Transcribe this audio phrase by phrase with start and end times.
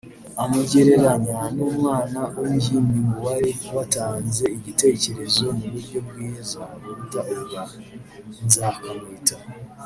[0.43, 7.61] amugereranya n’umwana w’ingimbi ngo wari watanze igitekerezo mu buryo bwiza buruta ubwa
[8.45, 9.37] Nzakamwita